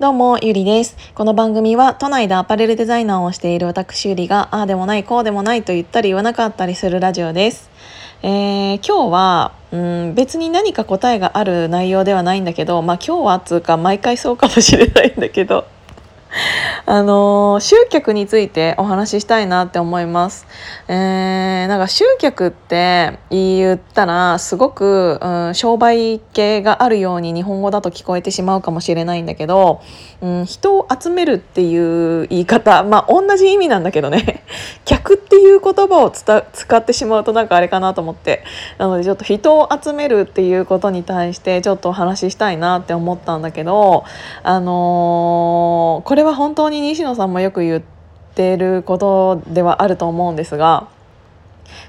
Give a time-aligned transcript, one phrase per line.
[0.00, 0.96] どうも、ゆりです。
[1.16, 7.68] この番組は都内でアパレルデザイナーをしている私ゆりが、ああでもない、こうでもないと言ったり言わなかったりするラジオです。
[8.22, 15.66] えー、今日は、うん、別に何か答えがある内容ではないんだけど、まあ今日はつうか毎回そうかもしれないんだけど、
[16.86, 20.46] あの集客についてお話ししたいなって思います。
[20.88, 29.82] えー、なんか集客って言ったらすごく、うん、商売系があるように日本語だと聞こえてしまうかもしれないんだけど、
[30.20, 34.44] うん、人を集めるっていう言い方まあ同じ意味なんだけどね
[34.84, 35.14] 客
[35.72, 38.44] 言葉を使ってしまうとなんかあれかなと思って。
[38.78, 44.04] なのでちょっと人を集めるっていうことに対してちょっとお話ししたいなって思ったんだけど
[44.42, 47.82] あのー、これは本当に西野さんもよく言っ
[48.34, 50.88] てることではあると思うんですが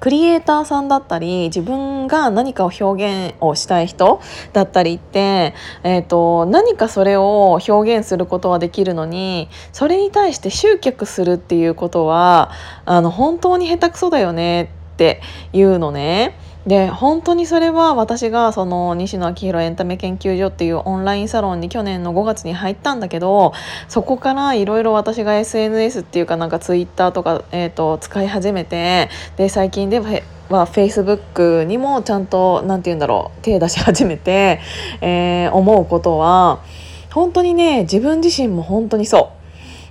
[0.00, 4.20] クリエイターさんだったり自分が何かを表現をしたい人
[4.52, 12.50] だったりって、えーと、何かそれを表現することはできるのにそれに対して集客するっていうことは
[12.84, 15.20] あの本当に下手くそだよねって
[15.52, 16.36] いうのね。
[16.70, 23.52] で本当にそれは私がその西野昭弘エンタメ研究所っていうオンラインサロンに去年の5月に入ったんだけど
[23.88, 34.60] そこからいろいろ私が SNS っていうかなんかツイッターとか、えーと、使い始めてで最近ではは Facebook にもちゃんと何て言うんだろう手出し始めて、
[35.00, 36.62] えー、思うことは
[37.10, 39.39] 本当にね自分自身も本当にそう。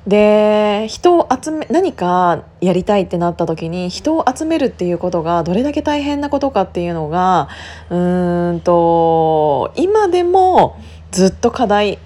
[0.08, 7.50] で人を集め何かやりたいってなった時に人を集めるっていうことがどれだけ大変なことかっていうのが
[7.90, 10.80] うんと今でも
[11.12, 12.00] ずっと課題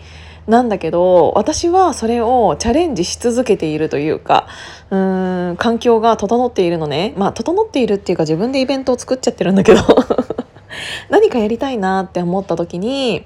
[0.48, 4.48] なんだけど私はそれをチャレンジし続けているというか
[4.90, 7.14] うーん環境が整っているのね。
[7.18, 9.82] まあ整っているっていうか自分でイベントを作っちゃってるんだけど
[11.10, 13.26] 何かやりたいなって思った時に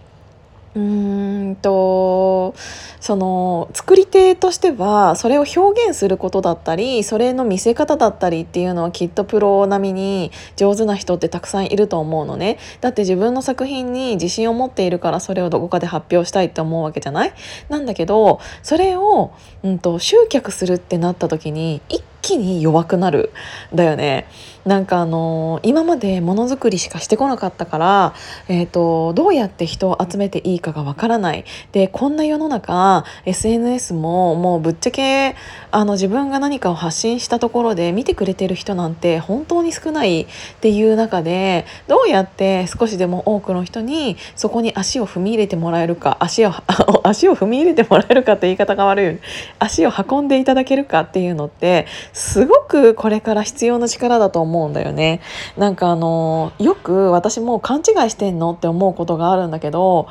[0.78, 2.54] うーんと
[3.00, 12.60] その作り手としてはそれを表現することだったりそれの見せ方だったりっていうのはきっとプロ並みに上手な人ってたくさんいると思うのね。
[12.82, 17.34] だって自分の作品に自信を持っているからそれをどこかで発表したいって思うわけじゃない？
[17.70, 19.32] なんだけどそれを、
[19.64, 23.32] うんと、集客するってなった時に一気に弱くなる。
[23.74, 24.28] だよね。
[24.68, 28.14] なんかあの今までものづくりしかしてこなかったから、
[28.50, 31.46] えーと、どうやって人を集めていいかがわからない。
[31.72, 35.36] でこんな世の中 SNS ももうぶっちゃけ
[35.72, 40.22] あの自分が何かを発信したところで見てくれてる人なんて本当に少ない。
[40.24, 40.28] っ
[40.60, 46.52] ていう中でどうやって少しでも多くの人にそこに足を踏み入れてもらえるか足を
[47.04, 49.20] 足を踏み入れてもらえるかって言い方が悪いように
[49.60, 54.57] 足を運んでいただけるかっていうのってすごくこれから必要な力だと思う。
[54.58, 55.22] 思うんだよね。
[55.58, 60.08] なんかあのよく私も勘違いしてんのって思うことがあるんだけど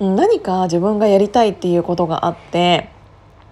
[0.00, 2.88] 何か自分がやりたいっていうことがあって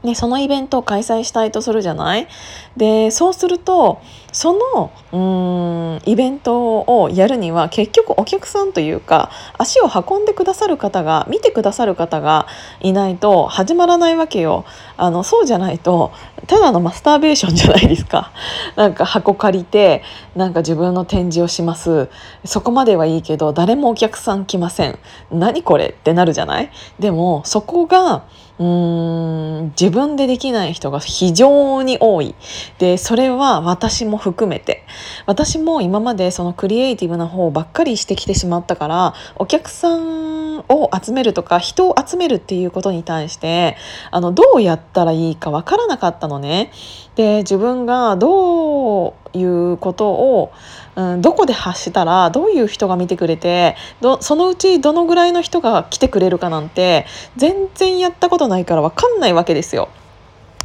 [0.04, 2.28] でそのイベントを開催したいとするじゃない？
[2.76, 4.00] でそうすると
[4.30, 12.46] そのうんイベントをやるには結局お客さんというか足を運んでくださる方が見てくださる方が
[12.80, 14.64] いないと始まらないわけよ。
[14.96, 16.12] あのそうじゃないと
[16.46, 18.30] ただのマスターベーションじゃないですか。
[18.76, 20.02] なんか箱借りて
[20.36, 22.08] なんか自分の展示をします。
[22.44, 24.98] そこまではいいけど誰もお客さん来ません。
[25.32, 25.88] 何これ？
[25.88, 26.70] ってなるじゃない？
[27.00, 28.22] でもそこが
[28.58, 32.34] 自分でできない人が非常に多い。
[32.78, 34.84] でそれは私も含めて。
[35.26, 43.76] 私も今までそのクリエイティブな方ばっかりしてきてしまったからお客さんを集めるとか人を集めるっていうことに対して
[44.10, 46.72] あのどうやったらいいかわからなかったのね。
[47.14, 50.52] で自分がどういうことを
[50.98, 59.88] うん、どこで発したらどういう人が見てくれてどそのうちどのぐらいの人が来てくれるかなんて全然やったことないから分かんないわけですよ。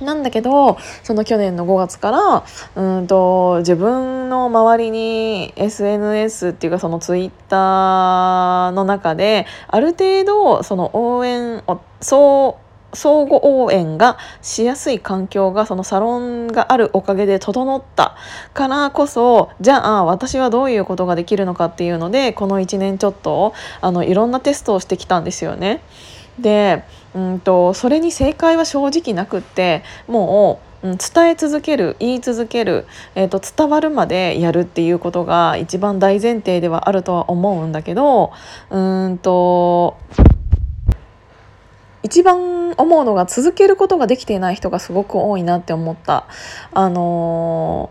[0.01, 2.43] なんだけどその去年の5月から
[2.75, 18.16] うんと自分の周りに SNS っていうかそのツイッターの中である程度その応援をそう相互応援がしやすい環境がそのサロンがあるおかげで整った
[18.53, 25.81] からこそじゃあ私はどういうことができるのかっていうのでこの1年ちょっとあのいろんなテストをしてきたんですよね。
[26.40, 32.85] でうんとそれに正解は正直なくってもう伝え続ける言い続ける、
[33.16, 38.34] えーと伝わるまでやるっていうことが一番大前提ではあるとは思うんだけど
[38.69, 39.96] うんと
[42.03, 46.28] 一番思うのが続けることができていない人がすごく多いなって思った。
[46.72, 47.90] あの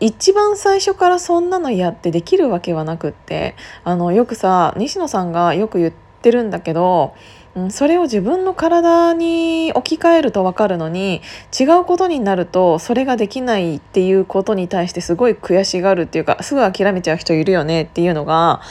[0.00, 3.54] ー、一番最初からそんなのやってできるわけはなくって
[3.84, 5.92] あのよくさ西野さんがよく言っ
[6.22, 7.14] てるんだけど
[7.54, 11.20] うん、それを自分の体に置き換えると分かるのに
[11.58, 18.62] 違うことになるとそれができないっていうことに対してすごい悔しがるっていうかすぐ諦めちゃう人いるよねっていうのが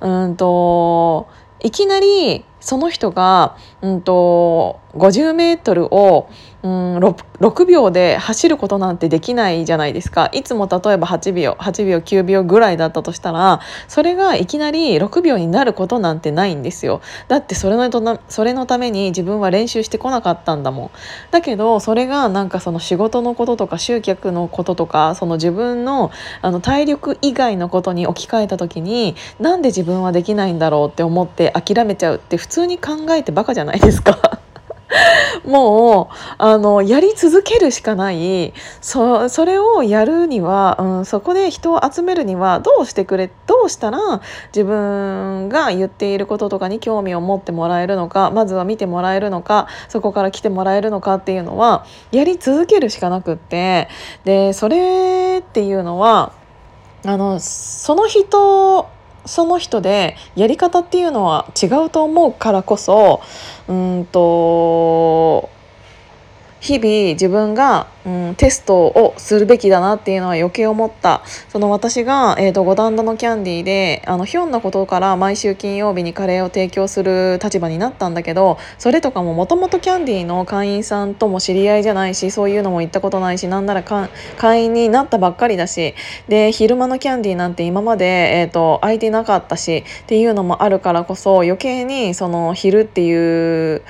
[0.00, 1.28] うんと
[1.60, 6.28] いきなりその人が、うんと、50メートルを、
[6.62, 10.30] うん、6, 6秒で走ることなんてできないじゃないですか。
[10.32, 17.02] いつも例えば8秒8秒9秒ぐらいだったとしたらそれがいきなり6秒になることなんてないんですよ。
[17.28, 20.90] だってそれのそれのために自分は練習してこなかったんだもん。
[21.30, 26.10] だけどそれがなんかその仕事のこととか集客のこととかその自分の
[26.42, 34.38] あの体力以外のことに置き換えた時になんで自分はできないんだろうって思って諦めちゃうって普普通に考えてバカじゃないですか。
[35.44, 38.54] もうあのやり続けるしかない。
[38.80, 43.98] そそれをやるには、うん、そこで人を集めるにはどうしてくれどうしたら
[44.54, 53.88] 自分が言っていることとかに興味を持ってもらえるのかまずは見てもらえるのかそこから来てもらえるのかっていうのはやり続けるしかなくって。
[54.24, 56.32] でそれっていうのは
[57.04, 58.88] あのその人
[59.26, 63.20] その人でやり方っていうのは違うと思うからこそ
[63.68, 65.48] うんと
[66.60, 71.22] 日々自分が、うん、テストをするべきだなっていうのは余計思った。
[71.48, 85.94] その私が、えーと、五段田のキャンディーであのひょんなことから毎週金曜日にカレーを提供する立場になったんだけどそれとかももともとキャンディーの会員さんとも知り合いじゃないしそういうのも行ったことないしなんなら会員になったばっかりだし
[86.28, 88.04] で昼間のキャンディーなんて今まで、
[88.40, 93.82] えーと空いてなかったしっていうのもあるからこそ余計にその昼っていう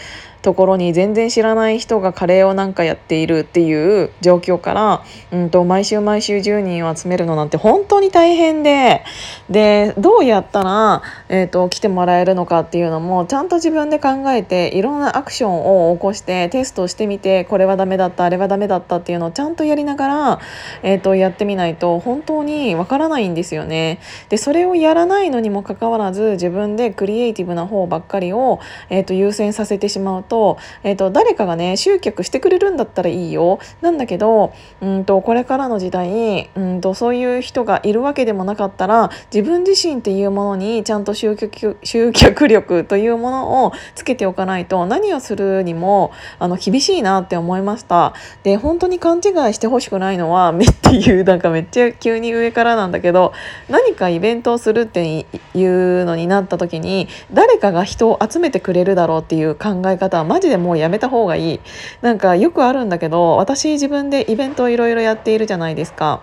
[0.47, 9.05] ところに全然知らない人がカレーをなんかやっているっていう状況から、うんと、毎週毎週10人を集めるのなんて本当に大変で
[9.51, 20.41] でどうやったら、えーと、来てもらえるのかっていうのもちゃんと自分で考えていろんなアクションを起こしてテストしてみてこれはダメだったあれはダメだったっていうのをちゃんとやりながら、
[20.83, 24.01] えーとやってみないと本当にわからないんですよね。
[24.29, 28.61] でそれをやらないのにもかかわらず自分でクリエイティブな方ばっかりを、
[28.91, 48.15] えー、と優先させてしまうと,、えーと、誰かがね集客してくれるんだったらいいよなだけどうんとこれからの時代うんとそういう人がいるわけでもなかったら自分自身っていうものにちゃんと集客集客力というものをつけておかないと何をするにもあの厳しいなって思いました。
[48.43, 49.21] で本当に勘違
[49.51, 53.33] いしてほしくないのは 目っていうなんかめっちゃ急に上からなんだけど
[53.69, 61.61] 何かイベントをするっていうのになった時に誰かが人を集めてくれるだろうっていう考え方はマジでもうやめた方がいい。
[62.03, 66.23] なんかよくあるんだけど私自分でイベントをいろいろやっているじゃないですか。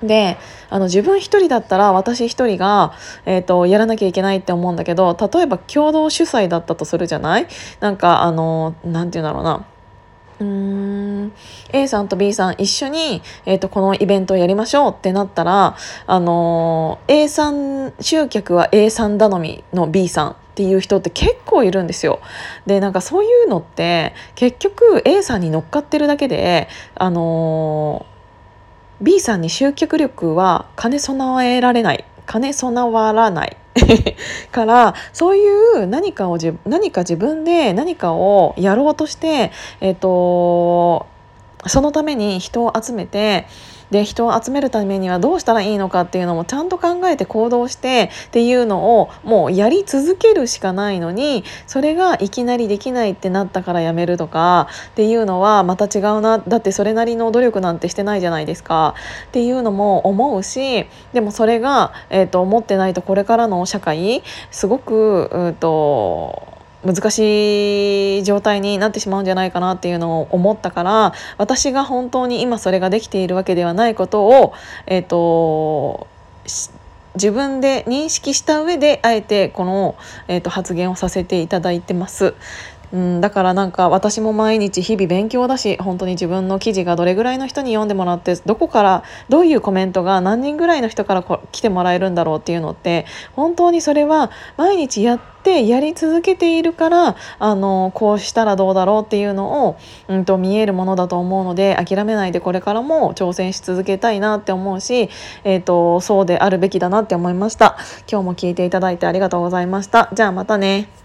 [0.00, 0.36] で
[0.70, 2.92] あの自分一人だったら私一人が、
[3.26, 7.48] えーと、やらなきゃいけないって思うんだけど例えば共同主催だったとするじゃない？
[7.80, 9.66] なんかあの何て言うんだろうな。
[10.40, 11.32] うーん
[11.72, 15.76] A さんと B さん一緒に、えーと、このイベントをやりましょうってなったら、
[16.06, 20.36] あの A さん集客は A さん頼みの B さん。
[20.54, 22.20] っていう人って結構いるんですよ。
[22.64, 28.06] でなんかそういうのって結局 A さんに乗っかってるだけで、あの
[29.00, 33.56] B さんに集客力は兼ね備えられない兼ね備わらない
[34.52, 41.06] からそういう何かを何か自分で何かをやろうとして、えーと、
[41.66, 43.46] そのために人を集めて
[43.94, 58.96] で人を集めるためにはどうしたらいいのかっていうのもちゃんと考えて行動してっていうのをもうやり続けるしかないのにそれがいきなりできないってなったからやめるとかっていうのはまた違うなだってそれなりの努力なんてしてないじゃないですか。
[59.28, 66.53] っていうのも思うしでもそれが、えーと、思ってないとこれからの社会すごく、うんと
[66.84, 74.52] 難しい状態になってしまうんじゃないかなっていうのを思ったから私が本当に今それができているわけではないことを、
[74.86, 76.06] えーと、
[77.14, 79.96] 自分で認識した上であえてこの、
[80.28, 82.34] えーと発言をさせていただいてます。
[82.94, 105.10] うん、だからなんか私も毎日日々勉強だし本当に自分の記事がどれぐらいの人に読んでもらってどこからどういうコメントが何人ぐらいの人から来てもらえるんだろうっていうのって本当にそれは毎日やってやり続けているからあのこうしたらどうだろうっていうのを、うんと、見えるものだと思うので諦めないでこれからも挑戦し続けたいなって思うし、
[105.42, 107.76] えーとそうであるべきだなって思いました。
[108.10, 110.10] 今日も聞いていただいてありがとうございました。
[110.12, 111.03] じゃあまたね。